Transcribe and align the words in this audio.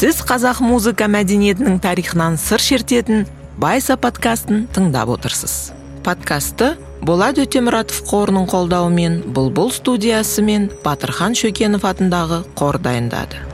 сіз 0.00 0.22
қазақ 0.24 0.62
музыка 0.64 1.04
мәдениетінің 1.12 1.74
тарихынан 1.84 2.38
сыр 2.40 2.62
шертетін 2.64 3.26
байса 3.60 3.98
подкастын 4.00 4.62
тыңдап 4.72 5.10
отырсыз. 5.12 5.74
Подкастты 6.06 6.70
болат 7.04 7.36
өтемұратов 7.42 8.06
қорының 8.08 8.48
қолдауымен 8.48 9.20
бұлбұл 9.36 9.68
студиясы 9.76 10.40
мен 10.46 10.70
батырхан 10.86 11.36
шөкенов 11.36 11.84
атындағы 11.84 12.46
қор 12.56 12.80
дайындады. 12.80 13.44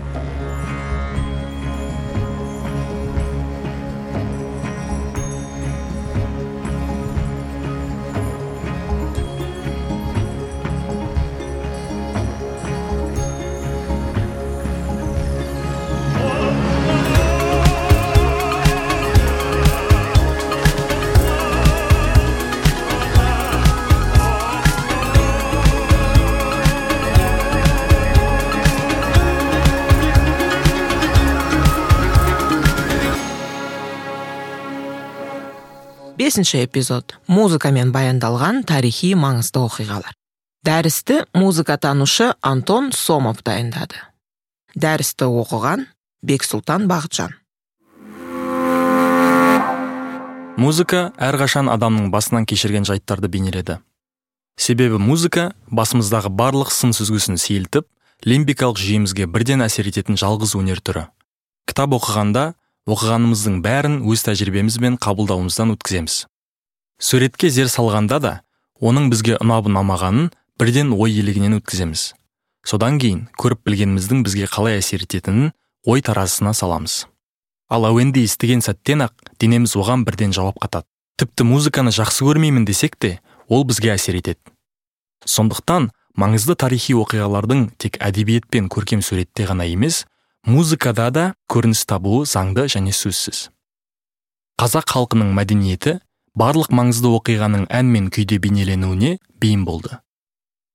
Бесінші 36.36 36.68
эпизод. 36.68 37.16
Музыкамен 37.32 37.94
баяндалған 37.96 38.60
тарихи 38.68 39.14
маңызды 39.16 39.56
оқиғалар. 39.56 40.12
Дәрісті 40.68 41.24
музыкатанушы 41.32 42.34
антон 42.44 42.92
сомов 42.92 43.40
дайындады. 43.40 43.96
Дәрісті 44.76 45.30
оқыған 45.32 45.86
бексұлтан 46.20 46.84
бақытжан. 46.92 47.32
Музыка 50.60 51.14
әрқашан 51.16 51.72
адамның 51.72 52.10
басынан 52.12 52.44
кешірген 52.44 52.84
жайттарды 52.84 53.32
бейнеледі. 53.32 53.78
Себебі 54.60 55.00
музыка 55.00 55.54
басымыздағы 55.72 56.28
барлық 56.28 56.68
сын 56.68 56.92
сүзгісін 56.92 57.40
сейілтіп 57.40 57.88
лимбикалық 58.28 58.76
жүйемізге 58.76 59.24
бірден 59.24 59.64
әсер 59.64 59.88
ететін 59.88 60.20
жалғыз 60.20 60.52
өнер 60.60 60.84
түрі. 60.84 61.08
Кітап 61.64 61.96
оқығанда 61.96 62.52
оқығанымыздың 62.86 63.60
бәрін 63.64 63.98
өз 64.06 64.22
тәжірибеміз 64.28 64.78
бен 64.82 64.96
қабылдауымыздан 65.02 65.74
өткіземіз. 65.74 66.26
Суретке 67.02 67.50
зер 67.50 67.66
салғанда 67.72 68.20
да 68.22 68.32
оның 68.80 69.10
бізге 69.10 69.36
ұнап 69.42 69.66
ұнамағанын 69.66 70.30
бірден 70.58 70.92
ой 70.94 71.18
елегінен 71.18 71.58
өткіземіз. 71.58 72.12
Содан 72.66 73.00
кейін 73.02 73.26
көріп 73.38 73.66
білгеніміздің 73.66 74.22
бізге 74.26 74.46
қалай 74.50 74.78
әсер 74.78 75.02
ететінін 75.02 75.52
ой 75.86 76.02
таразысына 76.02 76.54
саламыз. 76.54 77.04
Ал 77.68 77.86
әуенді 77.90 78.22
естіген 78.26 78.62
сәттен 78.62 79.04
ақ 79.06 79.34
денеміз 79.42 79.74
оған 79.78 80.06
бірден 80.06 80.32
жауап 80.34 80.58
қатады. 80.62 80.86
Тіпті 81.18 81.46
музыканы 81.48 81.90
жақсы 81.90 82.26
көрмеймін 82.26 82.66
десек 82.68 82.96
те 83.00 83.18
ол 83.48 83.64
бізге 83.66 83.94
әсер 83.94 84.18
етеді. 84.18 84.38
Сондықтан 85.26 85.90
маңызды 86.14 86.54
тарихи 86.54 86.94
оқиғалардың 86.94 87.70
тек 87.82 87.98
әдебиет 87.98 88.46
пен 88.50 88.68
көркем 88.72 89.02
суретте 89.02 89.46
ғана 89.48 89.66
емес 89.66 90.04
музыкада 90.46 91.10
да 91.10 91.24
көрініс 91.50 91.82
табуы 91.90 92.22
заңды 92.22 92.68
және 92.70 92.92
сөзсіз. 92.94 93.48
Қазақ 94.56 94.92
халқының 94.94 95.32
мәдениеті 95.34 95.98
барлық 96.38 96.70
маңызды 96.70 97.10
оқиғаның 97.18 97.66
ән 97.66 97.90
мен 97.90 98.06
күйде 98.14 98.38
бейнеленуіне 98.38 99.16
бейім 99.42 99.64
болды. 99.66 99.98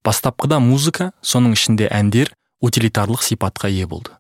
Бастапқыда 0.04 0.60
музыка 0.60 1.14
соның 1.24 1.56
ішінде 1.56 1.88
әндер 1.88 2.34
утилитарлық 2.60 3.24
сипатқа 3.24 3.72
ие 3.72 3.88
болды. 3.88 4.12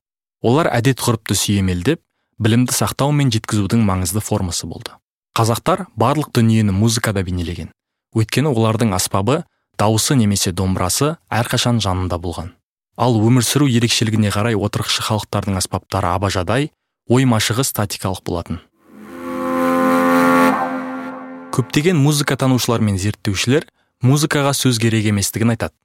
Олар 0.42 0.72
әдет 0.72 1.04
ғұрыпты 1.04 1.36
сүйемелдеп 1.36 2.00
білімді 2.40 2.72
сақтау 2.72 3.12
мен 3.12 3.30
жеткізудің 3.36 3.84
маңызды 3.84 4.24
формасы 4.24 4.72
болды. 4.72 4.96
Қазақтар 5.36 5.88
барлық 6.00 6.32
дүниені 6.32 6.72
музыкада 6.72 7.26
бейнелеген. 7.28 7.74
Өйткені 8.16 8.56
олардың 8.56 8.96
аспабы 8.96 9.44
дауысы 9.78 10.16
немесе 10.16 10.56
домбырасы 10.56 11.18
әрқашан 11.30 11.84
жанында 11.84 12.18
болған. 12.22 12.56
Ал 12.98 13.16
өмір 13.20 13.46
сүру 13.46 13.68
ерекшелігіне 13.72 14.32
қарай 14.34 14.58
отырықшы 14.58 15.04
халықтардың 15.08 15.58
аспаптары 15.62 16.12
абажадай 16.12 16.72
ой 17.08 17.26
машығы 17.26 17.64
статикалық 17.68 18.24
болатын. 18.26 18.62
Көптеген 21.52 21.98
музыка 22.00 22.38
танушылар 22.40 22.82
мен 22.82 22.98
зерттеушілер 22.98 23.68
музыкаға 24.04 24.54
сөз 24.56 24.80
керек 24.80 25.10
еместігін 25.12 25.56
айтады. 25.56 25.76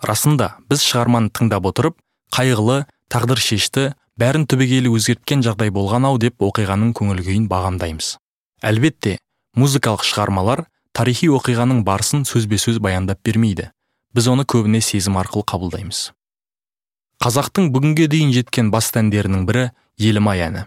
Расында 0.00 0.54
біз 0.70 0.80
шығарманы 0.84 1.28
тыңдап 1.30 1.68
отырып 1.68 1.98
қайғылы 2.32 2.84
тағдыр 3.12 3.40
шешті 3.40 3.92
бәрін 4.20 4.48
түбегейлі 4.48 4.90
өзгерткен 4.96 5.44
жағдай 5.44 5.70
болған 5.74 6.08
ау 6.08 6.18
деп 6.18 6.42
оқиғаның 6.42 6.94
көңіл 6.96 7.20
күйін 7.26 7.46
бағамдаймыз. 7.52 8.16
Әлбетте 8.64 9.18
музыкалық 9.60 10.04
шығармалар 10.08 10.64
тарихи 10.96 11.28
оқиғаның 11.28 11.84
барысын 11.84 12.24
сөзбе 12.24 12.58
сөз 12.58 12.80
баяндап 12.80 13.20
бермейді. 13.26 13.70
Біз 14.14 14.28
оны 14.30 14.48
көбіне 14.48 14.80
сезім 14.80 15.18
арқылы 15.20 15.44
қабылдаймыз. 15.50 16.12
Қазақтың 17.24 17.70
бүгінге 17.72 18.04
дейін 18.12 18.34
жеткен 18.36 18.68
басты 18.68 19.00
әндерінің 19.00 19.46
бірі 19.48 19.62
елім 19.96 20.26
әні. 20.28 20.66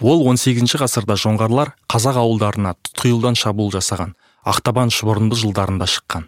Ол 0.00 0.22
18 0.30 0.78
ғасырда 0.80 1.16
жоңғарлар 1.20 1.74
қазақ 1.92 2.16
ауылдарына 2.22 2.70
тұтқиылдан 2.86 3.36
шабуыл 3.36 3.68
жасаған 3.74 4.14
ақтабан 4.48 4.88
шұбырынды 4.88 5.36
жылдарында 5.36 5.84
шыққан. 5.92 6.24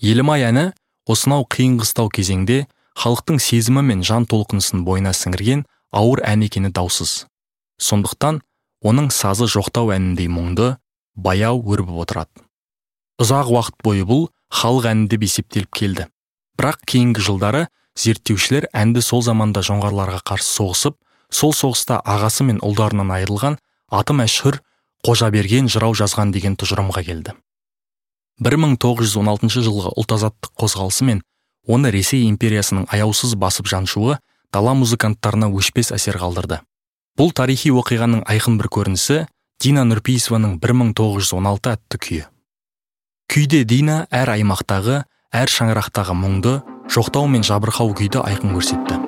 Елім 0.00 0.32
әні 0.32 0.62
осынау 1.04 1.44
қиын 1.52 1.74
қыстау 1.82 2.08
кезеңде 2.08 2.62
халықтың 3.02 3.42
сезімі 3.44 3.82
мен 3.84 4.04
жан 4.08 4.24
толқынысын 4.30 4.86
бойына 4.86 5.12
сіңірген 5.12 5.66
ауыр 5.92 6.22
ән 6.24 6.46
екені 6.46 6.70
даусыз. 6.72 7.26
Сондықтан 7.76 8.40
оның 8.80 9.10
сазы 9.12 9.50
жоқтау 9.52 9.92
әніндей 9.92 10.30
мұңды 10.32 10.78
баяу 11.12 11.60
өрбіп 11.60 12.00
отырады. 12.06 12.46
Ұзақ 13.20 13.52
уақыт 13.52 13.76
бойы 13.84 14.08
бұл 14.08 14.30
халық 14.48 14.88
әні 14.94 15.10
деп 15.12 15.28
есептеліп 15.28 15.76
келді. 15.76 16.08
Бірақ 16.56 16.80
кейінгі 16.88 17.26
жылдары 17.26 17.66
зерттеушілер 18.00 18.68
әнді 18.72 19.02
сол 19.04 19.22
заманда 19.22 19.62
жоңғарларға 19.66 20.22
қарсы 20.26 20.50
соғысып 20.56 20.96
сол 21.30 21.52
соғыста 21.54 22.00
ағасы 22.04 22.46
мен 22.48 22.58
ұлдарынан 22.64 23.12
айырылған 23.16 23.58
аты 23.90 24.16
мәшһүр 24.16 24.60
қожаберген 25.06 25.68
жырау 25.70 25.94
жазған 25.96 26.32
деген 26.34 26.56
тұжырымға 26.60 27.04
келді. 27.06 27.34
1916 28.40 29.60
жылғы 29.60 29.92
ұлт 30.00 30.14
азаттық 30.16 30.52
қозғалысы 30.60 31.04
мен 31.04 31.22
оны 31.68 31.90
ресей 31.92 32.26
империясының 32.28 32.86
аяусыз 32.88 33.34
басып 33.36 33.68
жаншуы 33.68 34.18
дала 34.52 34.74
музыканттарына 34.74 35.50
өшпес 35.52 35.92
әсер 35.92 36.18
қалдырды. 36.20 36.60
Бұл 37.18 37.34
тарихи 37.36 37.70
оқиғаның 37.70 38.24
айқын 38.24 38.56
бір 38.60 38.70
көрінісі 38.72 39.26
дина 39.60 39.84
нұрпейісованың 39.84 40.56
1916 40.62 41.74
атты 41.74 42.00
күйі. 42.00 42.24
Күйде 43.30 43.64
дина 43.68 44.06
әр 44.10 44.32
аймақтағы 44.38 45.02
әр 45.36 45.52
шаңырақтағы 45.52 46.16
мұңды 46.16 46.54
жоқтау 46.90 47.28
мен 47.30 47.46
жабырқау 47.46 47.94
күйді 47.94 48.18
айқын 48.26 48.56
көрсетті. 48.56 48.98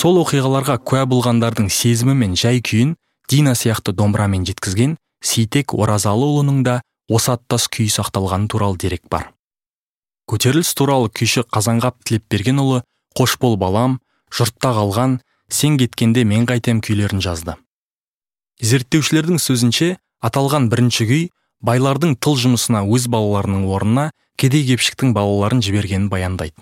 Сол 0.00 0.16
оқиғаларға 0.22 0.78
куә 0.86 1.02
болғандардың 1.10 1.66
сезімі 1.68 2.14
мен 2.16 2.38
жай 2.38 2.62
күйін 2.64 2.94
дина 3.30 3.54
сияқты 3.54 3.94
домбырамен 3.94 4.44
жеткізген 4.48 4.96
сейтек 5.22 5.74
оразалыұлының 5.74 6.64
да 6.66 6.80
осы 7.08 7.36
аттас 7.36 7.68
күй 7.70 7.86
сақталғаны 7.86 8.50
туралы 8.50 8.78
дерек 8.82 9.04
бар. 9.10 9.30
Көтеріліс 10.30 10.72
туралы 10.74 11.10
күйші 11.14 11.44
қазанғап 11.46 12.02
тілепбергенұлы 12.06 12.82
қош 13.18 13.36
бол 13.42 13.56
балам 13.58 13.98
жұртта 14.34 14.72
қалған 14.74 15.18
сен 15.50 15.78
кеткенде 15.78 16.24
мен 16.24 16.46
қайтем 16.46 16.82
күйлерін 16.82 17.22
жазды. 17.22 17.54
Зерттеушілердің 18.62 19.38
сөзінше 19.42 19.96
аталған 20.22 20.68
бірінші 20.70 21.06
күй 21.10 21.22
байлардың 21.62 22.16
тыл 22.18 22.38
жұмысына 22.38 22.82
өз 22.86 23.06
балаларының 23.12 23.66
орнына 23.70 24.10
кедей 24.38 24.66
кепшіктің 24.68 25.14
балаларын 25.14 25.62
жібергенін 25.64 26.10
баяндайды. 26.12 26.58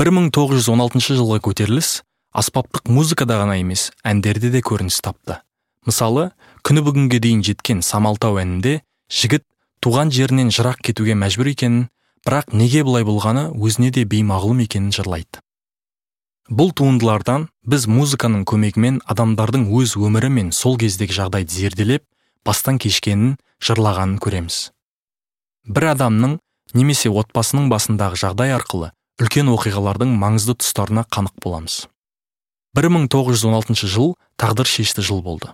1916 0.00 1.18
жылғы 1.18 1.38
көтеріліс 1.44 2.00
аспаптық 2.32 2.88
музыкада 2.88 3.38
ғана 3.42 3.58
емес 3.60 3.90
әндерде 4.04 4.50
де 4.52 4.62
көрініс 4.64 5.00
тапты. 5.04 5.38
Мысалы 5.86 6.30
күні 6.66 6.84
бүгінге 6.86 7.20
дейін 7.22 7.42
жеткен 7.44 7.82
самалтау 7.84 8.38
әнінде 8.40 8.80
жігіт 9.12 9.44
туған 9.84 10.12
жерінен 10.14 10.52
жырақ 10.54 10.80
кетуге 10.86 11.16
мәжбүр 11.18 11.52
екенін 11.52 11.88
бірақ 12.26 12.52
неге 12.54 12.84
бұлай 12.86 13.04
болғаны 13.04 13.48
өзіне 13.52 13.90
де 13.92 14.04
беймағлұм 14.06 14.62
екенін 14.64 14.92
жырлайды. 14.94 15.42
Бұл 16.50 16.72
туындылардан 16.76 17.48
біз 17.66 17.86
музыканың 17.90 18.44
көмегімен 18.48 19.00
адамдардың 19.10 19.68
өз 19.78 19.96
өмірі 19.98 20.30
мен 20.30 20.50
сол 20.52 20.78
кездегі 20.78 21.14
жағдайды 21.18 21.54
зерделеп 21.54 22.04
бастан 22.46 22.78
кешкенін 22.82 23.36
жырлағанын 23.62 24.18
көреміз. 24.22 24.72
Бір 25.66 25.92
адамның 25.94 26.38
немесе 26.74 27.10
отбасының 27.10 27.68
басындағы 27.70 28.18
жағдай 28.24 28.54
арқылы 28.56 28.90
үлкен 29.22 29.50
оқиғалардың 29.52 30.14
маңызды 30.18 30.56
тұстарына 30.58 31.06
қанық 31.14 31.38
боламыз. 31.44 31.86
1916 32.72 33.84
жыл 33.84 34.14
тағдыр 34.40 34.68
шешті 34.68 35.04
жыл 35.04 35.20
болды. 35.20 35.50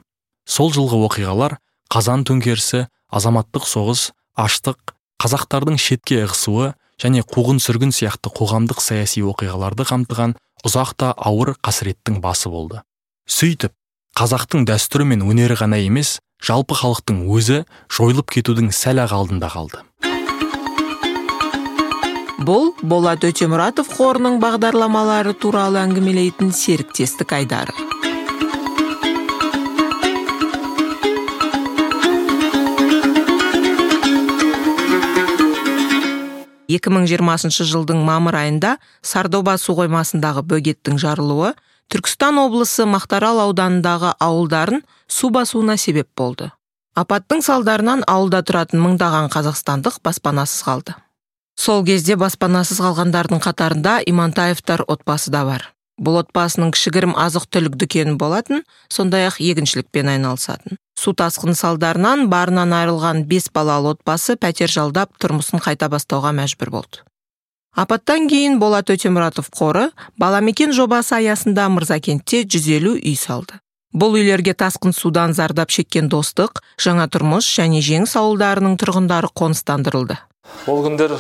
Сол 0.46 0.70
жылғы 0.70 1.00
оқиғалар 1.08 1.56
қазан 1.90 2.22
төңкерісі 2.28 2.86
азаматтық 3.10 3.66
соғыс 3.66 4.12
аштық 4.38 4.94
қазақтардың 5.18 5.80
шетке 5.82 6.22
ығысуы 6.28 6.72
және 7.02 7.24
қуғын 7.26 7.58
сүргін 7.62 7.90
сияқты 7.94 8.30
қоғамдық 8.38 8.78
саяси 8.82 9.24
оқиғаларды 9.26 9.86
қамтыған 9.90 10.36
ұзақ 10.66 10.94
та 10.94 11.10
ауыр 11.18 11.56
қасіреттің 11.58 12.22
басы 12.22 12.50
болды. 12.54 12.82
Сөйтіп 13.26 13.74
қазақтың 14.18 14.66
дәстүрі 14.70 15.10
мен 15.10 15.26
өнері 15.26 15.58
ғана 15.58 15.82
емес 15.82 16.20
жалпы 16.38 16.78
халықтың 16.78 17.24
өзі 17.34 17.64
жойылып 17.90 18.30
кетудің 18.38 18.70
сәл 18.70 19.02
ақ 19.02 19.18
алдында 19.18 19.50
қалды. 19.50 19.82
Бұл 22.38 22.72
болат 22.82 23.26
өтемұратов 23.26 23.90
қорының 23.98 24.38
бағдарламалары 24.42 25.34
туралы 25.34 25.82
әңгімелейтін 25.82 26.52
серіктестік 26.54 27.34
айдары. 27.34 27.74
2020 36.68 37.64
жылдың 37.64 38.04
мамыр 38.04 38.36
айында 38.42 38.76
сардоба 39.02 39.56
су 39.58 39.74
қоймасындағы 39.78 40.44
бөгеттің 40.52 41.00
жарылуы 41.00 41.54
түркістан 41.88 42.38
облысы 42.44 42.84
мақтарал 42.84 43.40
ауданындағы 43.46 44.12
ауылдарын 44.20 44.84
су 45.08 45.32
басуына 45.32 45.78
себеп 45.80 46.12
болды. 46.16 46.52
Апаттың 46.94 47.40
салдарынан 47.46 48.04
ауылда 48.06 48.42
тұратын 48.44 48.84
мыңдаған 48.84 49.32
қазақстандық 49.32 50.02
баспанасыз 50.04 50.64
қалды. 50.66 50.98
Сол 51.58 51.82
кезде 51.84 52.16
баспанасыз 52.16 52.78
қалғандардың 52.84 53.42
қатарында 53.42 53.98
имантаевтар 54.06 54.84
отбасы 54.86 55.32
да 55.34 55.42
бар. 55.44 55.66
Бұл 55.98 56.20
отбасының 56.20 56.70
кішігірім 56.76 57.16
азық 57.18 57.48
түлік 57.50 57.74
дүкені 57.80 58.14
болатын 58.20 58.62
сондай 58.88 59.26
ақ 59.26 59.40
егіншілікпен 59.42 60.12
айналысатын. 60.14 60.78
Су 60.94 61.12
тасқыны 61.18 61.58
салдарынан 61.58 62.28
барынан 62.30 62.72
айырылған 62.76 63.24
бес 63.26 63.50
балалы 63.54 63.96
отбасы 63.96 64.36
пәтер 64.38 64.70
жалдап 64.70 65.18
тұрмысын 65.18 65.58
қайта 65.62 65.90
бастауға 65.90 66.30
мәжбүр 66.38 66.70
болды. 66.70 67.02
Апаттан 67.74 68.28
кейін 68.30 68.60
болат 68.62 68.90
өтемұратов 68.90 69.50
қоры 69.54 69.88
баламекен 70.18 70.72
жобасы 70.74 71.16
аясында 71.18 71.68
мырзакентте 71.74 72.44
150 72.46 73.02
үй 73.02 73.16
салды. 73.18 73.58
Бұл 73.94 74.18
үйлерге 74.18 74.54
тасқын 74.54 74.94
судан 74.94 75.34
зардап 75.34 75.74
шеккен 75.74 76.10
достық 76.12 76.62
жаңа 76.78 77.08
тұрмыс 77.10 77.46
және 77.58 77.82
жеңіс 77.82 78.14
ауылдарының 78.20 78.78
тұрғындары 78.78 79.30
қоныстандырылды. 79.34 80.18
Ол 80.66 80.82
күндер 80.84 81.16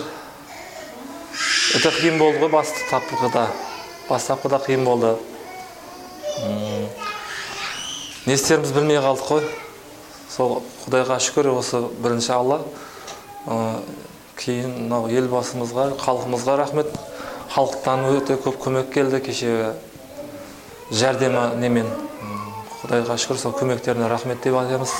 өте 1.76 1.90
қиын 2.00 2.18
болды 2.18 2.40
ғой 2.42 2.52
бастапқыда 2.52 3.48
бастапқыда 4.08 4.58
қиын 4.64 4.84
болды. 4.84 5.16
Не 8.26 8.34
істерімізді 8.34 8.74
білмей 8.74 8.98
қалдық 9.02 9.28
қой. 9.28 9.44
Сол 10.28 10.62
құдайға 10.84 11.18
шүкір 11.22 11.50
осы 11.52 11.80
бірінші 12.02 12.32
алла. 12.36 12.60
Кейін 14.38 14.74
мынау 14.84 15.08
елбасымызға 15.10 15.90
халқымызға 16.00 16.56
рахмет. 16.60 16.90
Халықтан 17.54 18.04
өте 18.14 18.36
көп 18.40 18.58
көмек 18.64 18.92
келді 18.94 19.20
кеше. 19.24 19.74
Жәрдемі 20.92 21.58
немен? 21.60 21.88
Құдайға 22.82 23.16
шүкір 23.20 23.40
сол 23.40 23.56
көмектеріне 23.58 24.08
рахмет 24.08 24.42
деп 24.44 24.56
айтамыз. 24.60 24.92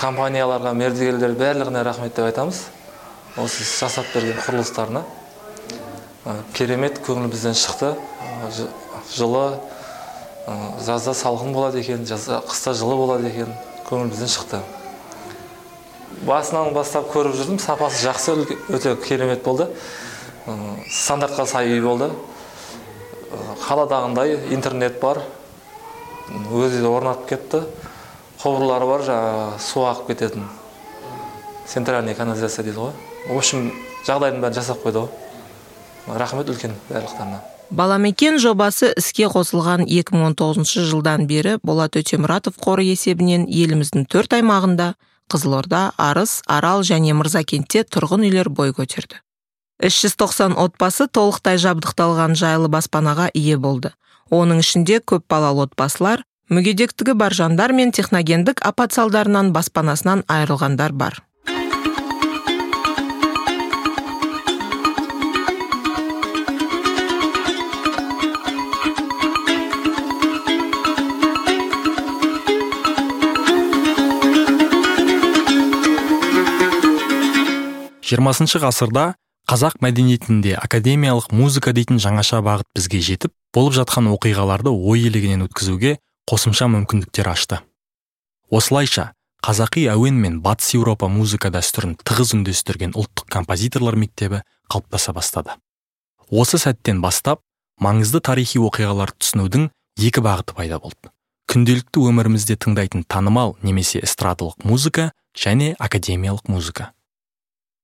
Компанияларға 0.00 0.72
мердігерлер 0.76 1.34
барлығына 1.36 1.84
рахмет 1.84 2.14
деп 2.16 2.28
айтамыз. 2.30 2.66
Осы 3.36 3.64
жасап 3.64 4.12
берген 4.14 4.38
құрылыстарына. 4.44 5.04
Керемет 6.54 7.00
көңілімізден 7.06 7.54
шықты. 7.56 7.94
Жылы 9.14 9.60
жазда 10.84 11.14
салқын 11.14 11.52
болады 11.54 11.80
екен 11.80 12.04
жазда 12.06 12.42
қыста 12.46 12.74
жылы 12.74 12.96
болады 12.96 13.28
екен. 13.30 13.54
Көңілімізден 13.88 14.30
шықты. 14.30 14.60
Басынан 16.26 16.74
бастап 16.74 17.08
көріп 17.14 17.34
жүрдім 17.38 17.58
сапасы 17.62 18.04
жақсы 18.04 18.34
өте 18.68 18.96
керемет 19.06 19.42
болды. 19.44 19.68
Стандартқа 20.90 21.46
сай 21.46 21.72
үй 21.72 21.80
болды. 21.80 22.10
Қаладағындай 23.66 24.36
интернет 24.52 25.00
бар. 25.00 25.22
Өзі 26.52 26.84
орнатып 26.86 27.28
кетті. 27.30 27.62
Құбырлары 28.42 28.86
бар 28.88 29.02
жаңағы 29.06 29.58
су 29.60 29.84
ағып 29.84 30.12
кететін. 30.12 30.44
Центральный 31.66 32.14
канализация 32.14 32.64
дейді 32.64 32.78
ғой. 32.78 32.92
В 33.28 33.36
общем 33.36 33.70
жағдайдың 34.06 34.40
бәрін 34.40 34.56
жасап 34.56 34.84
қойды 34.84 35.04
ғой. 35.04 35.29
Рахмет 36.06 36.48
үлкен 36.48 36.72
барлықтарына. 36.88 37.40
Баламекен 37.70 38.40
жобасы 38.42 38.90
іске 38.98 39.28
қосылған 39.30 39.84
2019 39.86 40.88
жылдан 40.90 41.28
бері 41.30 41.58
болат 41.62 41.94
өтемұратов 41.94 42.58
қоры 42.58 42.82
есебінен 42.88 43.46
еліміздің 43.46 44.08
төрт 44.10 44.34
аймағында 44.40 44.94
қызылорда 45.30 45.92
арыс 45.96 46.40
арал 46.50 46.82
және 46.82 47.14
мырзакентте 47.14 47.84
тұрғын 47.86 48.26
үйлер 48.26 48.50
бой 48.50 48.74
көтерді. 48.74 49.22
390 49.80 50.58
отбасы 50.58 51.06
толықтай 51.06 51.62
жабдықталған 51.62 52.34
жайлы 52.34 52.68
баспанаға 52.68 53.30
ие 53.32 53.56
болды. 53.56 53.94
Оның 54.30 54.60
ішінде 54.66 54.98
көп 55.00 55.24
балалы 55.30 55.68
отбасылар 55.68 56.26
мүгедектігі 56.50 57.14
бар 57.14 57.32
жандар 57.32 57.72
мен 57.72 57.94
техногендік 57.94 58.60
апат 58.66 58.92
салдарынан 58.92 59.54
баспанасынан 59.54 60.24
айырылғандар 60.26 60.92
бар. 60.92 61.22
Жиырмасыншы 78.10 78.58
ғасырда 78.58 79.14
қазақ 79.50 79.78
мәдениетінде 79.84 80.56
академиялық 80.58 81.30
музыка 81.30 81.72
дейтін 81.76 82.00
жаңаша 82.02 82.40
бағыт 82.42 82.66
бізге 82.74 83.00
жетіп 83.06 83.32
болып 83.54 83.76
жатқан 83.78 84.10
оқиғаларды 84.10 84.72
ой 84.74 85.06
елегінен 85.06 85.46
өткізуге 85.46 85.98
қосымша 86.30 86.66
мүмкіндіктер 86.74 87.30
ашты. 87.30 87.60
Осылайша 88.50 89.12
қазақи 89.46 89.86
әуен 89.92 90.18
мен 90.18 90.40
батыс 90.42 90.74
еуропа 90.74 91.08
музыка 91.08 91.52
дәстүрін 91.54 91.96
тығыз 92.02 92.34
үндестірген 92.40 92.96
ұлттық 92.98 93.30
композиторлар 93.30 93.96
мектебі 93.96 94.42
қалыптаса 94.70 95.14
бастады. 95.14 95.54
Осы 96.30 96.58
сәттен 96.58 97.00
бастап 97.02 97.42
маңызды 97.80 98.20
тарихи 98.20 98.58
оқиғаларды 98.58 99.22
түсінудің 99.22 99.70
екі 99.98 100.22
бағыты 100.26 100.54
пайда 100.58 100.78
болды. 100.82 101.14
Күнделікті 101.50 102.04
өмірімізде 102.10 102.58
тыңдайтын 102.58 103.06
танымал 103.06 103.56
немесе 103.62 104.02
эстрадалық 104.02 104.62
музыка 104.62 105.10
және 105.34 105.74
академиялық 105.78 106.46
музыка. 106.46 106.92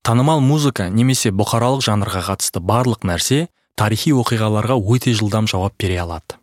Танымал 0.07 0.39
музыка 0.39 0.85
немесе 0.87 1.33
бұқаралық 1.35 1.81
жанрға 1.83 2.21
қатысты 2.29 2.61
барлық 2.63 3.03
нәрсе 3.09 3.49
тарихи 3.75 4.13
оқиғаларға 4.15 4.77
өте 4.79 5.11
жылдам 5.19 5.49
жауап 5.51 5.75
бере 5.83 5.97
алады. 5.99 6.37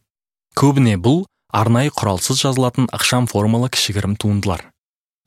Көбіне 0.60 0.98
бұл 1.00 1.22
арнайы 1.48 1.94
құралсыз 1.96 2.42
жазылатын 2.44 2.90
ықшам 2.92 3.30
формалы 3.32 3.70
кішігірім 3.72 4.18
туындылар. 4.20 4.66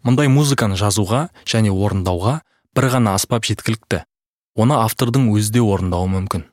Мұндай 0.04 0.28
музыканы 0.28 0.76
жазуға 0.76 1.30
және 1.48 1.72
орындауға 1.72 2.42
бір 2.76 2.90
ғана 2.92 3.16
аспап 3.16 3.48
жеткілікті. 3.48 4.02
Оны 4.52 4.82
автордың 4.84 5.32
өзі 5.32 5.56
де 5.56 5.64
орындауы 5.64 6.12
мүмкін. 6.18 6.44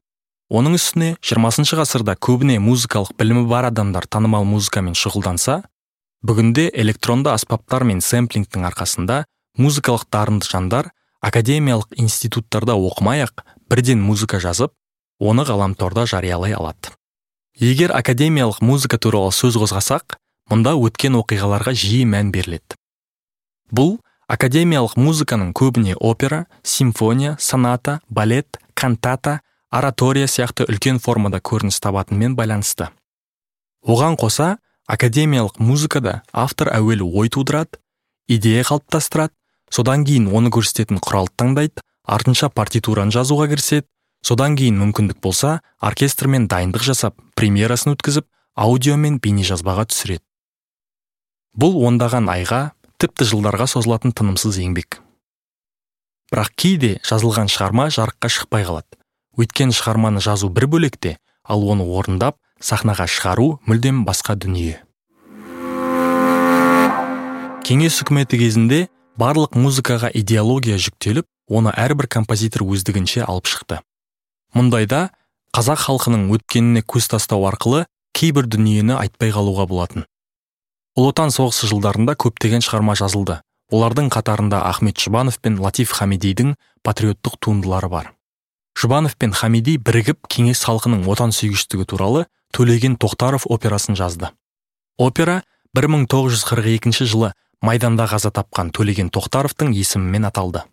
Оның 0.55 0.79
үстіне 0.79 1.17
20 1.19 1.75
ғасырда 1.83 2.15
көбіне 2.15 2.61
музыкалық 2.63 3.11
білімі 3.19 3.43
бар 3.51 3.73
адамдар 3.73 4.07
танымал 4.07 4.47
музыкамен 4.47 4.95
шұғылданса 4.95 5.65
бүгінде 6.23 6.69
электронды 6.71 7.35
аспаптар 7.35 7.83
мен 7.83 7.99
сэмплингтің 7.99 8.71
арқасында 8.71 9.25
музыкалық 9.59 10.07
дарынды 10.07 10.47
жандар 10.47 10.93
академиялық 11.23 11.95
институттарда 11.95 12.75
оқымай 12.75 13.23
ақ 13.23 13.45
бірден 13.71 14.01
музыка 14.03 14.41
жазып 14.43 14.73
оны 15.19 15.45
ғаламторда 15.47 16.05
жариялай 16.05 16.53
алады. 16.53 16.91
Егер 17.55 17.93
академиялық 17.95 18.59
музыка 18.61 18.99
туралы 18.99 19.31
сөз 19.31 19.55
қозғасақ 19.61 20.17
мұнда 20.51 20.73
өткен 20.75 21.15
оқиғаларға 21.21 21.73
жиі 21.77 22.03
мән 22.09 22.33
беріледі. 22.33 22.75
Бұл 23.71 23.99
академиялық 24.27 24.97
музыканың 24.99 25.53
көбіне 25.55 25.95
опера 25.95 26.45
симфония 26.63 27.37
соната 27.39 28.01
балет 28.09 28.59
кантата 28.73 29.39
оратория 29.71 30.27
сияқты 30.27 30.67
үлкен 30.67 30.99
формада 30.99 31.39
көрініс 31.39 31.79
табатынымен 31.79 32.35
байланысты. 32.35 32.89
Оған 33.85 34.17
қоса 34.19 34.57
академиялық 34.87 35.59
музыкада 35.59 36.21
автор 36.33 36.73
әуелі 36.73 37.07
ой 37.07 37.29
тудырады 37.29 37.79
идея 38.27 38.63
қалыптастырады 38.67 39.33
содан 39.73 40.05
кейін 40.05 40.29
оны 40.29 40.51
көрсететін 40.53 41.01
құралды 41.01 41.33
таңдайды 41.41 41.81
артынша 42.05 42.49
партитураны 42.53 43.13
жазуға 43.15 43.49
кіріседі. 43.49 43.87
Содан 44.23 44.55
кейін 44.55 44.77
мүмкіндік 44.79 45.17
болса 45.19 45.59
оркестрмен 45.83 46.45
дайындық 46.47 46.85
жасап 46.85 47.17
премьерасын 47.35 47.95
өткізіп 47.97 48.27
аудио 48.55 48.95
мен 48.95 49.17
бейнежазбаға 49.19 49.87
түсіреді. 49.89 50.23
Бұл 51.59 51.75
ондаған 51.89 52.29
айға 52.31 52.61
тіпті 53.01 53.27
жылдарға 53.27 53.67
созылатын 53.67 54.13
тынымсыз 54.15 54.61
еңбек. 54.63 55.01
Бірақ 56.31 56.53
кейде 56.55 56.93
жазылған 57.03 57.51
шығарма 57.51 57.89
жарыққа 57.91 58.31
шықпай 58.31 58.63
қалады. 58.63 58.95
Өйткені 59.35 59.75
шығарманы 59.75 60.23
жазу 60.23 60.47
бір 60.53 60.69
бөлекте 60.71 61.17
ал 61.43 61.67
оны 61.67 61.83
орындап 61.83 62.39
сахнаға 62.63 63.09
шығару 63.11 63.59
мүлдем 63.67 64.05
басқа 64.07 64.37
дүние. 64.39 64.79
Кеңес 67.67 67.99
үкіметі 68.03 68.39
кезінде 68.39 68.79
барлық 69.19 69.53
музыкаға 69.53 70.09
идеология 70.17 70.79
жүктеліп 70.81 71.27
оны 71.49 71.73
әрбір 71.77 72.07
композитор 72.09 72.63
өздігінше 72.65 73.21
алып 73.27 73.49
шықты. 73.51 73.79
Мұндайда 74.57 75.11
қазақ 75.53 75.83
халқының 75.85 76.31
өткеніне 76.33 76.81
көз 76.81 77.11
тастау 77.13 77.45
арқылы 77.49 77.85
кейбір 78.17 78.47
дүниені 78.49 78.97
айтпай 78.97 79.33
қалуға 79.35 79.67
болатын. 79.69 80.07
Ұлы 80.97 81.13
отан 81.13 81.33
соғысы 81.33 81.69
жылдарында 81.69 82.15
көптеген 82.17 82.65
шығарма 82.65 82.97
жазылды. 82.97 83.39
Олардың 83.73 84.09
қатарында 84.13 84.63
ахмет 84.69 84.97
жұбанов 85.01 85.39
пен 85.41 85.57
латиф 85.61 85.93
хамидидің 85.93 86.55
патриоттық 86.85 87.37
туындылары 87.41 87.89
бар. 87.89 88.11
Жұбанов 88.77 89.15
пен 89.17 89.33
хамиди 89.33 89.77
бірігіп 89.77 90.25
кеңес 90.29 90.65
халқының 90.65 91.05
отансүйгіштігі 91.09 91.85
туралы 91.89 92.25
төлеген 92.53 92.97
тоқтаров 93.01 93.45
операсын 93.49 93.97
жазды. 93.97 94.29
Опера 94.97 95.41
1942 95.73 97.05
жылы 97.09 97.33
майданда 97.61 98.07
қаза 98.09 98.31
тапқан 98.33 98.71
төлеген 98.71 99.11
тоқтаровтың 99.13 99.73
есімімен 99.75 100.25
аталды. 100.29 100.63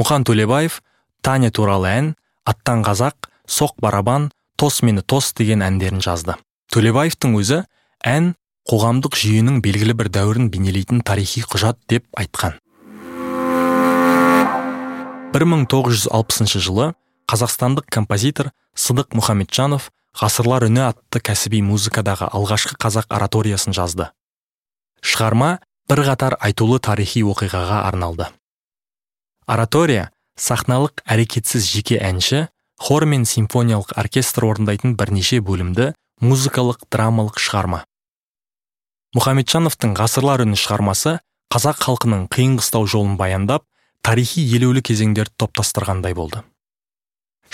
Мұқан 0.00 0.24
төлебаев 0.26 0.80
таня 1.22 1.50
туралы 1.50 1.90
ән 1.90 2.14
аттан 2.44 2.82
қазақ 2.84 3.30
соқ 3.46 3.78
барабан 3.80 4.30
тос 4.56 4.82
мені 4.82 5.02
тос 5.02 5.32
деген 5.32 5.62
әндерін 5.62 6.02
жазды. 6.04 6.34
Төлебаевтың 6.72 7.36
өзі 7.38 7.62
ән 8.02 8.34
қоғамдық 8.70 9.16
жүйенің 9.20 9.60
белгілі 9.64 9.94
бір 9.98 10.08
дәуірін 10.12 10.50
бейнелейтін 10.50 11.02
тарихи 11.04 11.44
құжат 11.44 11.78
деп 11.88 12.06
айтқан. 12.16 12.58
1960 15.34 16.62
жылы 16.62 16.92
қазақстандық 17.30 17.90
композитор 17.90 18.52
сыдық 18.78 19.16
мұхамеджанов 19.18 19.90
ғасырлар 20.14 20.68
үні 20.68 20.84
атты 20.86 21.18
кәсіби 21.18 21.58
музыкадағы 21.66 22.28
алғашқы 22.30 22.78
қазақ 22.78 23.10
ораториясын 23.10 23.74
жазды. 23.74 24.10
Шығарма 25.04 25.58
бірқатар 25.90 26.38
айтулы 26.40 26.80
тарихи 26.80 27.22
оқиғаға 27.28 27.84
арналды. 27.88 28.30
Оратория 29.46 30.08
сахналық 30.40 31.04
әрекетсіз 31.04 31.68
жеке 31.68 31.98
әнші 32.00 32.46
хор 32.80 33.04
мен 33.06 33.26
симфониялық 33.28 33.92
оркестр 34.00 34.48
орындайтын 34.48 34.96
бірнеше 34.96 35.42
бөлімді 35.44 35.92
музыкалық 36.24 36.86
драмалық 36.90 37.38
шығарма. 37.38 37.84
Мұхамеджановтың 39.14 39.94
ғасырлар 39.98 40.42
үні 40.42 40.58
шығармасы 40.58 41.18
қазақ 41.52 41.84
халқының 41.84 42.26
қиын 42.34 42.56
қыстау 42.58 42.88
жолын 42.90 43.18
баяндап 43.20 43.66
тарихи 44.02 44.42
елеулі 44.56 44.82
кезеңдерді 44.82 45.36
топтастырғандай 45.44 46.16
болды. 46.18 46.42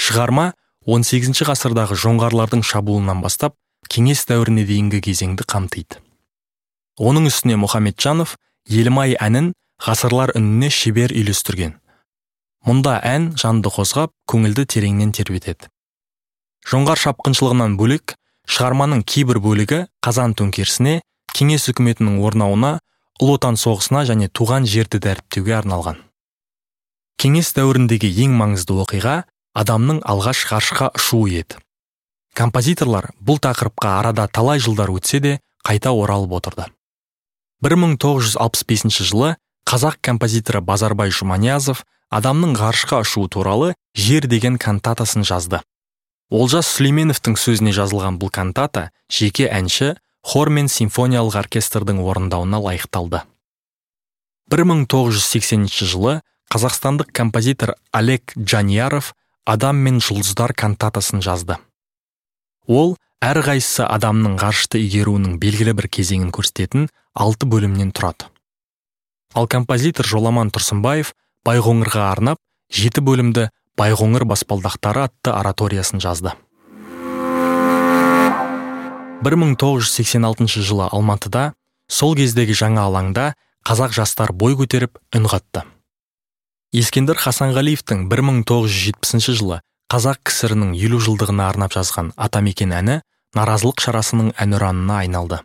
Шығарма 0.01 0.53
18 0.87 1.43
ғасырдағы 1.51 1.99
жоңғарлардың 2.01 2.63
шабуылынан 2.65 3.21
бастап 3.21 3.59
кеңес 3.93 4.25
дәуіріне 4.31 4.65
дейінгі 4.65 5.03
кезеңді 5.05 5.45
қамтиды. 5.45 6.01
Оның 7.01 7.31
үстіне 7.33 7.57
мұхамеджанов 7.65 8.37
елімай 8.69 9.17
әнін 9.17 9.55
ғасырлар 9.81 10.35
үніне 10.37 10.69
шебер 10.71 11.15
үйлестірген 11.17 11.81
мұнда 12.67 12.99
ән 13.07 13.31
жанды 13.41 13.71
қозғап 13.73 14.13
көңілді 14.29 14.67
тереңнен 14.75 15.13
тербетеді. 15.17 15.71
Жоңғар 16.69 17.01
шапқыншылығынан 17.01 17.77
бөлек 17.81 18.15
шығарманың 18.51 19.05
кейбір 19.09 19.41
бөлігі 19.41 19.81
қазан 20.05 20.35
төңкерісіне 20.37 21.01
кеңес 21.33 21.69
үкіметінің 21.73 22.21
орнауына 22.27 22.73
ұлы 23.21 23.37
отан 23.39 23.57
соғысына 23.61 24.05
және 24.09 24.29
туған 24.29 24.69
жерді 24.69 25.01
дәріптеуге 25.01 25.57
арналған. 25.57 26.01
Кеңес 27.21 27.53
дәуіріндегі 27.57 28.11
ең 28.25 28.37
маңызды 28.37 28.77
оқиға 28.85 29.17
адамның 29.57 30.03
алғаш 30.09 30.45
ғарышқа 30.53 30.91
ұшуы 31.01 31.33
еді. 31.41 31.61
Композиторлар 32.37 33.11
бұл 33.21 33.41
тақырыпқа 33.43 33.97
арада 33.99 34.29
талай 34.29 34.61
жылдар 34.61 34.93
өтсе 34.93 35.21
де 35.21 35.39
қайта 35.65 35.93
оралып 35.93 36.37
отырды. 36.39 36.69
1965 37.61 39.03
жылы 39.05 39.35
қазақ 39.69 39.99
композиторы 40.01 40.63
базарбай 40.65 41.13
жұманиязов 41.13 41.83
адамның 42.09 42.55
ғарышқа 42.57 43.03
ұшуы 43.05 43.29
туралы 43.29 43.75
жер 43.93 44.25
деген 44.25 44.57
кантатасын 44.57 45.27
жазды. 45.29 45.61
Олжас 46.33 46.71
сүлейменовтің 46.73 47.37
сөзіне 47.37 47.75
жазылған 47.77 48.17
бұл 48.17 48.33
кантата 48.33 48.89
жеке 49.13 49.51
әнші 49.53 49.93
хор 50.25 50.49
мен 50.49 50.73
симфониялық 50.73 51.37
оркестрдің 51.43 52.01
орындауына 52.01 52.63
лайықталды. 52.65 53.23
1980 54.49 55.69
жылы 55.85 56.21
қазақстандық 56.49 57.13
композитор 57.13 57.77
олег 57.93 58.33
джанияров 58.39 59.13
адам 59.45 59.85
мен 59.85 60.01
жұлдыздар 60.01 60.57
кантатасын 60.57 61.21
жазды. 61.21 61.61
Ол 62.71 62.95
әрқайсысы 63.21 63.85
адамның 63.85 64.37
ғарышты 64.41 64.81
игеруінің 64.87 65.39
белгілі 65.43 65.75
бір 65.77 65.89
кезеңін 65.93 66.31
көрсететін 66.35 66.87
алты 67.19 67.49
бөлімнен 67.51 67.91
тұрады. 67.93 68.31
Ал 69.35 69.49
композитор 69.51 70.07
жоламан 70.07 70.53
тұрсынбаев 70.55 71.13
байқоңырға 71.47 72.07
арнап 72.13 72.39
жеті 72.71 73.03
бөлімді 73.03 73.49
байқоңыр 73.79 74.25
баспалдақтары 74.31 75.05
атты 75.09 75.35
ораториясын 75.35 76.01
жазды. 76.03 76.33
1986 79.21 80.63
жылы 80.65 80.87
алматыда 80.89 81.53
сол 81.91 82.15
кездегі 82.17 82.55
жаңа 82.57 82.87
алаңда 82.89 83.35
қазақ 83.69 83.93
жастар 83.93 84.33
бой 84.33 84.57
көтеріп 84.57 84.97
үн 85.17 85.27
қатты. 85.29 85.67
Ескендір 86.73 87.19
хасанғалиевтің 87.21 88.07
1970 88.09 89.37
жылы 89.37 89.61
қазақ 89.91 90.21
кср-ның 90.29 90.75
елу 90.79 91.01
жылдығына 91.03 91.49
арнап 91.51 91.75
жазған 91.75 92.13
атамекен 92.15 92.71
әні 92.77 93.01
наразылық 93.35 93.83
шарасының 93.83 94.29
әнұранына 94.39 95.01
айналды. 95.03 95.41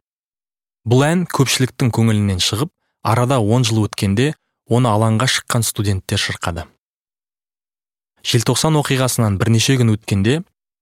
Бұл 0.86 1.02
ән 1.08 1.24
көпшіліктің 1.34 1.90
көңілінен 1.96 2.42
шығып 2.46 2.70
арада 3.02 3.40
10 3.42 3.66
жыл 3.70 3.86
өткенде 3.88 4.34
оны 4.70 4.92
алаңға 4.92 5.28
шыққан 5.34 5.66
студенттер 5.66 6.22
шырқады. 6.22 6.68
Желтоқсан 8.26 8.78
оқиғасынан 8.82 9.40
бірнеше 9.42 9.80
күн 9.82 9.96
өткенде 9.96 10.40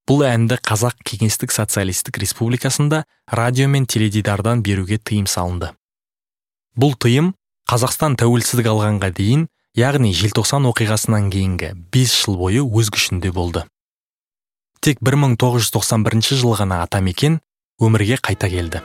бұл 0.08 0.26
әнді 0.28 0.60
қазақ 0.60 1.00
кеңестік 1.08 1.56
социалистік 1.56 2.20
республикасында 2.20 3.06
радио 3.32 3.70
мен 3.72 3.88
теледидардан 3.88 4.64
беруге 4.64 4.98
тыйым 5.00 5.28
салынды. 5.28 5.72
Бұл 6.76 6.96
тыйым 7.00 7.32
қазақстан 7.72 8.20
тәуелсіздік 8.20 8.68
алғанға 8.72 9.14
дейін 9.16 9.48
яғни 9.74 10.12
желтоқсан 10.14 10.68
оқиғасынан 10.70 11.32
кейінгі 11.34 11.72
5 11.96 12.12
жыл 12.14 12.36
бойы 12.38 12.62
өз 12.62 12.92
күшінде 12.94 13.32
болды. 13.34 13.64
Тек 14.86 15.00
1991 15.02 16.22
жылы 16.38 16.60
ғана 16.60 16.84
атамекен 16.86 17.40
өмірге 17.82 18.20
қайта 18.22 18.50
келді. 18.54 18.84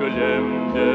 Кілемде 0.00 0.92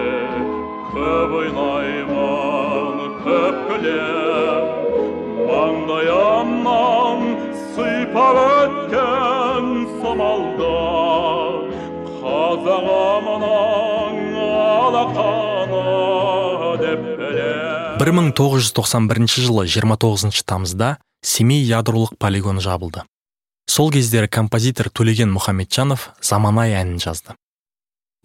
көп 0.94 1.34
ойлаймын 1.40 3.04
көп 3.22 3.60
күлем 3.70 4.66
маңдайымнан 5.46 7.24
сыйпап 7.78 8.55
өткен 10.16 10.22
самалда 10.22 10.72
қазағымның 12.24 13.50
алақаны 14.86 15.82
деп 16.80 17.02
білем. 17.20 18.00
1991 18.00 19.28
жылы 19.28 19.68
29 19.68 20.44
тамызда 20.46 20.98
семей 21.22 21.64
ядролық 21.64 22.18
полигоны 22.18 22.62
жабылды. 22.62 23.04
Сол 23.68 23.92
кездері 23.92 24.28
композитор 24.28 24.90
төлеген 24.90 25.32
мұхамеджанов 25.34 26.10
заманай 26.22 26.74
әнін 26.74 27.00
жазды. 27.00 27.34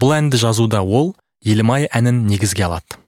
Бұл 0.01 0.13
әнді 0.17 0.37
жазуда 0.37 0.83
ол 0.83 1.17
елімай 1.43 1.89
әнін 1.91 2.27
негізге 2.27 2.65
алады. 2.69 2.99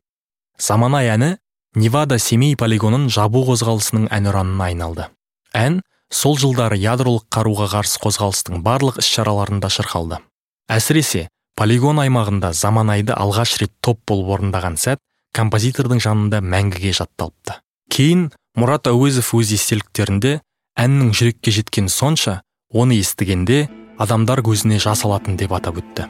Заманай 0.58 1.08
әні 1.12 1.36
невада 1.74 2.18
семей 2.18 2.56
полигонын 2.56 3.08
жабу 3.10 3.44
қозғалысының 3.46 4.08
әнұранына 4.12 4.64
айналды. 4.72 5.08
Ән 5.52 5.82
сол 6.12 6.36
жылдары 6.38 6.76
ядролық 6.76 7.24
қаруға 7.32 7.70
қарсы 7.72 8.00
қозғалыстың 8.02 8.60
барлық 8.62 9.00
іс 9.00 9.08
шараларында 9.08 9.70
шырқалды. 9.72 10.20
Әсіресе 10.68 11.26
полигон 11.56 12.02
аймағында 12.04 12.52
заманайды 12.52 13.16
алғаш 13.16 13.56
рет 13.62 13.72
топ 13.80 14.02
болып 14.08 14.36
орындаған 14.36 14.76
сәт 14.76 15.00
композитордың 15.32 16.02
жанында 16.04 16.42
мәңгіге 16.44 16.92
жатталыпты. 17.00 17.58
Кейін 17.92 18.28
мұрат 18.60 18.88
әуезов 18.92 19.32
өз 19.40 19.54
естеліктерінде 19.56 20.38
әннің 20.78 21.12
жүрекке 21.16 21.52
жеткені 21.56 21.92
сонша 21.92 22.40
оны 22.72 23.00
естігенде 23.00 23.64
адамдар 23.98 24.44
көзіне 24.44 24.80
жас 24.80 25.06
алатын 25.08 25.40
деп 25.40 25.56
атап 25.56 25.80
өтті. 25.80 26.08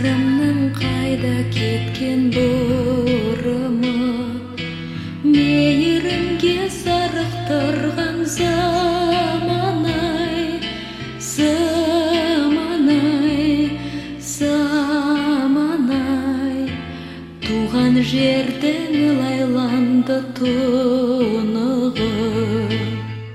Қыздарымның 0.00 0.60
қайда 0.80 1.32
кеткен 1.52 2.30
бұрымы 2.32 3.90
мейірімге 5.28 6.70
зарықтырған 6.72 8.22
заман 8.24 9.84
ай 9.92 10.56
заман 11.20 12.88
ай 12.94 13.68
заман 14.24 15.92
ай 15.98 16.64
туған 17.44 18.00
жердің 18.00 19.20
лайланды 19.20 20.18
тұнығы 20.40 22.08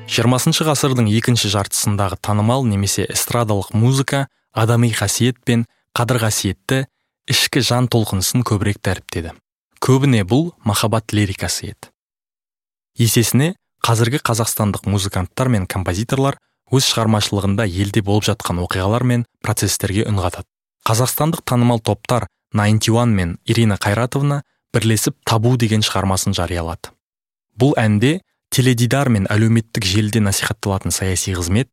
жиырмасыншы 0.10 0.65
ғасырдың 0.65 1.13
екінші 1.13 1.53
жартысындағы 1.60 2.17
танымал 2.25 2.65
немесе 2.65 3.05
эстрадалық 3.05 3.69
музыка 3.77 4.25
адами 4.55 4.89
қасиет 4.89 5.38
пен 5.45 5.69
қадір 5.96 6.20
қасиетті 6.25 6.84
ішкі 7.32 7.62
жан 7.64 7.88
толқынысын 7.88 8.44
көбірек 8.48 8.82
дәріптеді 8.84 9.32
көбіне 9.86 10.24
бұл 10.25 10.50
махаббат 10.66 11.14
лирикасы 11.14 11.70
еді. 11.70 11.92
Есесіне 12.98 13.54
қазіргі 13.86 14.18
қазақстандық 14.25 14.88
музыканттар 14.90 15.52
мен 15.54 15.68
композиторлар 15.70 16.40
өз 16.74 16.88
шығармашылығында 16.90 17.68
елде 17.70 18.02
болып 18.02 18.25
жатқан 18.25 18.64
оқиғалар 18.64 19.06
мен 19.06 19.25
процестерге 19.46 20.08
үн 20.10 20.18
қатады. 20.24 20.48
Қазақстандық 20.90 21.46
танымал 21.46 21.84
топтар 21.86 22.25
91 22.54 23.14
мен 23.14 23.38
ирина 23.46 23.78
қайратовна 23.78 24.42
бірлесіп 24.74 25.20
табу 25.24 25.56
деген 25.58 25.86
шығармасын 25.86 26.34
жариялады. 26.34 26.90
Бұл 27.56 27.75
әнде 27.78 28.22
теледидар 28.50 29.10
мен 29.10 29.30
әлеуметтік 29.30 29.86
желіде 29.86 30.24
насихатталатын 30.24 30.92
саяси 30.92 31.36
қызмет 31.38 31.70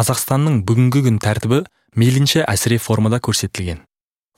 қазақстанның 0.00 0.62
бүгінгі 0.64 1.02
күн 1.04 1.18
тәртібі 1.20 1.64
мейлінше 2.00 2.40
әсіре 2.48 2.78
формада 2.80 3.18
көрсетілген. 3.20 3.82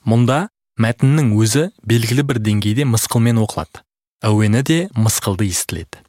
Мұнда 0.02 0.48
мәтіннің 0.82 1.28
өзі 1.38 1.68
белгілі 1.86 2.24
бір 2.26 2.40
деңгейде 2.42 2.86
мысқылмен 2.88 3.38
оқылады. 3.44 3.84
Әуені 4.26 4.64
де 4.66 4.78
мысқылды 4.96 5.46
естіледі. 5.46 6.02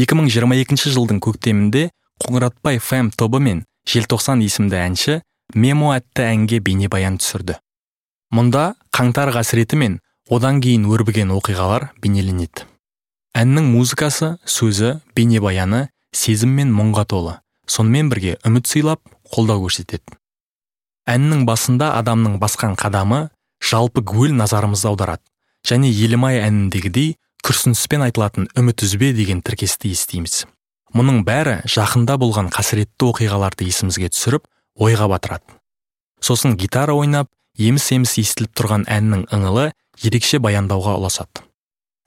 2022 0.00 0.94
жылдың 0.96 1.20
көктемінде 1.20 1.90
қоңыратбай 2.24 2.80
фэм 2.80 3.12
тобы 3.12 3.42
мен 3.44 3.64
желтоқсан 3.90 4.40
есімді 4.40 4.80
әнші 4.80 5.20
мемо 5.52 5.92
атты 5.92 6.24
әнге 6.30 6.62
бейнебаян 6.64 7.20
түсірді. 7.20 7.58
Мұнда 8.32 8.72
қаңтар 8.96 9.34
қасіреті 9.36 9.76
мен 9.76 10.00
одан 10.32 10.64
кейін 10.64 10.88
өрбіген 10.88 11.36
оқиғалар 11.36 11.90
бейнеленеді. 12.00 12.64
Әннің 13.36 13.68
музыкасы 13.76 14.36
сөзі 14.48 15.00
бейнебаяны 15.14 15.88
сезім 16.16 16.56
мен 16.56 16.72
мұңға 16.72 17.04
толы. 17.10 17.38
Сонымен 17.66 18.10
бірге 18.12 18.38
үміт 18.44 18.68
сыйлап 18.70 19.00
қолдау 19.32 19.64
көрсетеді. 19.66 20.18
Әннің 21.08 21.44
басында 21.48 21.92
адамның 21.98 22.38
басқан 22.40 22.76
қадамы 22.80 23.28
жалпы 23.60 24.00
гуіл 24.00 24.34
назарымызды 24.36 24.88
аударады. 24.88 25.22
Және 25.64 25.90
елімай 25.92 26.40
әніндегідей 26.44 27.14
күрсініспен 27.44 28.04
айтылатын 28.06 28.48
үміт 28.56 28.84
үзбе 28.84 29.12
деген 29.16 29.42
тіркесті 29.44 29.92
естиміз. 29.92 30.44
Мұның 30.94 31.24
бәрі 31.26 31.58
жақында 31.68 32.16
болған 32.20 32.50
қасіретті 32.54 33.08
оқиғаларды 33.10 33.66
есімізге 33.68 34.10
түсіріп 34.14 34.44
ойға 34.80 35.08
батырады. 35.12 35.56
Сосын 36.20 36.56
гитара 36.56 36.94
ойнап 36.94 37.28
еміс 37.58 37.90
еміс 37.96 38.16
естіліп 38.20 38.54
тұрған 38.56 38.86
әннің 38.90 39.26
ыңылы 39.34 39.72
ерекше 40.02 40.40
баяндауға 40.40 40.96
ұласады. 41.00 41.44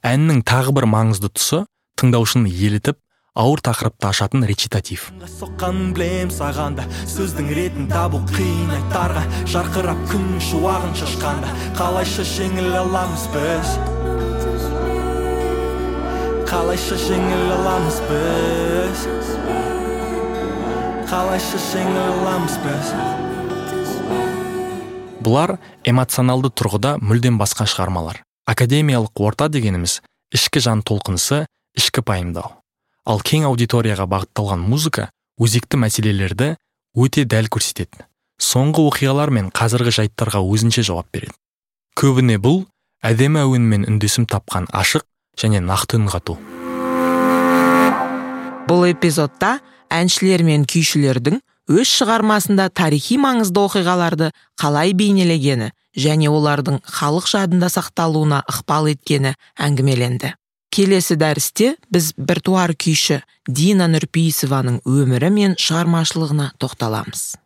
Әннің 0.05 0.41
тағы 0.47 0.73
бір 0.77 0.87
маңызды 0.89 1.29
тұсы 1.33 1.65
тыңдаушыны 1.99 2.49
елітіп 2.49 2.97
ауыр 3.37 3.61
тақырыпты 3.61 4.07
ашатын 4.09 4.45
речитатив. 4.49 5.11
Соққанын 5.37 5.93
білем 5.93 6.31
саған 6.33 6.79
да 6.79 6.87
сөздің 7.05 7.51
ретін 7.53 7.85
табу 7.91 8.23
қиын 8.33 8.73
айтарға. 8.79 9.21
Жарқырап 9.53 10.01
күннің 10.09 10.41
шуағын 10.41 10.97
шашқанда 10.97 11.53
қалайша 11.77 12.25
жеңіл 12.25 12.73
аламыз 12.81 13.27
біз? 13.35 13.75
Қалайша 16.49 16.97
жеңіл 17.05 17.53
аламыз 17.59 18.01
біз? 18.09 19.05
Қалайша 21.13 21.63
жеңіл 21.69 22.03
аламыз 22.17 22.59
біз? 22.65 22.93
Бұлар 25.21 25.57
эмоционалды 25.85 26.49
тұрғыда 26.55 26.97
мүлдем 27.03 27.37
басқа 27.37 27.67
шығармалар. 27.69 28.23
Академиялық 28.47 29.27
орта 29.27 29.49
дегеніміз 29.51 29.99
ішкі 30.33 30.63
жан 30.63 30.81
толқынысы 30.87 31.45
ішкі 31.77 32.01
пайымдау. 32.07 32.55
Ал 33.07 33.23
кең 33.23 33.47
аудиторияға 33.47 34.05
бағытталған 34.11 34.63
музыка 34.67 35.09
өзекті 35.39 35.79
мәселелерді 35.79 36.53
өте 36.97 37.23
дәл 37.29 37.47
көрсетеді 37.53 38.07
соңғы 38.37 38.83
оқиғалар 38.91 39.31
мен 39.33 39.49
қазіргі 39.55 39.93
жайттарға 39.95 40.43
өзінше 40.45 40.83
жауап 40.85 41.07
береді. 41.13 41.33
Көбіне 41.97 42.37
бұл 42.41 42.65
әдемі 43.05 43.41
әуенмен 43.45 43.87
үндесім 43.89 44.27
тапқан 44.29 44.67
ашық 44.69 45.07
және 45.39 45.61
нақты 45.63 45.97
үн 45.97 46.07
қату. 46.11 46.37
Бұл 48.67 48.85
эпизодта 48.91 49.57
әншілер 49.89 50.43
мен 50.45 50.65
күйшілердің 50.69 51.39
өз 51.71 51.93
шығармасында 51.97 52.69
тарихи 52.75 53.17
маңызды 53.21 53.63
оқиғаларды 53.63 54.31
қалай 54.59 54.93
бейнелегені 54.97 55.71
және 55.97 56.29
олардың 56.29 56.81
халық 56.85 57.31
жадында 57.31 57.71
сақталуына 57.73 58.43
ықпал 58.51 58.91
еткені 58.91 59.33
әңгімеленді. 59.57 60.35
Келесі 60.73 61.17
дәрісте 61.19 61.75
біз 61.93 62.13
біртуар 62.17 62.73
күйші 62.75 63.21
дина 63.47 63.87
нұрпейісованың 63.91 64.81
өмірі 64.85 65.29
мен 65.33 65.55
шығармашылығына 65.59 66.51
тоқталамыз. 66.61 67.37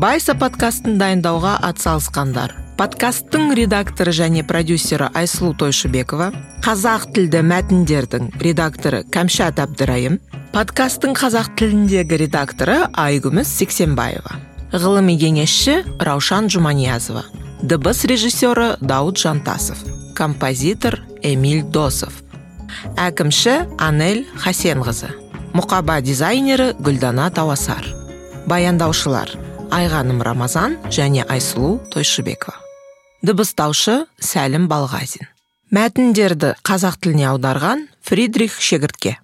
Байса 0.00 0.36
подкастын 0.38 1.00
дайындауға 1.00 1.58
атсалысқандар. 1.66 2.54
Подкасттың 2.80 3.50
редакторы 3.58 4.14
және 4.16 4.40
продюсері 4.48 5.10
айсұлу 5.12 5.50
тойшыбекова 5.60 6.30
қазақ 6.64 7.10
тілді 7.12 7.42
мәтіндердің 7.44 8.30
редакторы 8.40 9.02
кәмшат 9.12 9.60
әбдірайым 9.60 10.16
подкасттың 10.54 11.12
қазақ 11.18 11.52
тіліндегі 11.60 12.22
редакторы 12.22 12.78
айгүміс 12.88 13.52
сексенбаева 13.60 14.38
ғылыми 14.72 15.18
кеңесші 15.20 15.80
раушан 16.00 16.48
жұманиязова. 16.48 17.26
Дыбыс 17.62 18.04
режиссері 18.04 18.76
дауд 18.80 19.18
жантасов. 19.18 19.78
Композитор 20.16 21.02
эмиль 21.22 21.62
досов. 21.62 22.12
Әкімші 22.96 23.66
анель 23.78 24.26
хасенқызы. 24.36 25.10
Мұқаба 25.52 26.00
дизайнері 26.00 26.72
гүлдана 26.78 27.28
тауасар 27.34 27.84
баяндаушылар 28.46 29.34
айғаным 29.70 30.22
рамазан 30.22 30.78
және 30.88 31.26
айсұлу 31.28 31.78
тойшыбекова. 31.92 32.56
Дыбыстаушы 33.22 34.06
сәлім 34.16 34.68
балғазин. 34.70 35.28
Мәтіндерді 35.70 36.54
қазақ 36.66 36.96
тіліне 37.02 37.28
аударған 37.34 37.84
фридрих 38.02 38.56
шегіртке. 38.60 39.18